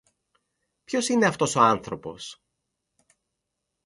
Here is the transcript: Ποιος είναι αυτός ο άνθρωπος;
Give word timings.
Ποιος 0.83 1.09
είναι 1.09 1.25
αυτός 1.25 1.55
ο 1.55 1.61
άνθρωπος; 1.61 2.41